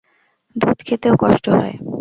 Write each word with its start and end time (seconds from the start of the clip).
দুধ 0.55 0.77
খেতেও 0.85 1.15
কষ্ট 1.19 1.45
হয়। 1.51 1.75